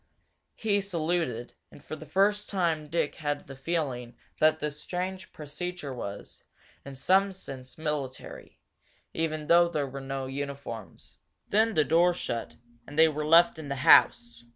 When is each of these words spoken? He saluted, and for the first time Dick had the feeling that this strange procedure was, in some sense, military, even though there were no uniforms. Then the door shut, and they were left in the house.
He 0.55 0.81
saluted, 0.81 1.53
and 1.71 1.83
for 1.83 1.95
the 1.95 2.07
first 2.07 2.49
time 2.49 2.87
Dick 2.87 3.13
had 3.17 3.45
the 3.45 3.55
feeling 3.55 4.15
that 4.39 4.59
this 4.59 4.81
strange 4.81 5.31
procedure 5.31 5.93
was, 5.93 6.43
in 6.83 6.95
some 6.95 7.31
sense, 7.31 7.77
military, 7.77 8.59
even 9.13 9.45
though 9.45 9.69
there 9.69 9.85
were 9.85 10.01
no 10.01 10.25
uniforms. 10.25 11.17
Then 11.49 11.75
the 11.75 11.85
door 11.85 12.15
shut, 12.15 12.55
and 12.87 12.97
they 12.97 13.09
were 13.09 13.27
left 13.27 13.59
in 13.59 13.69
the 13.69 13.75
house. 13.85 14.43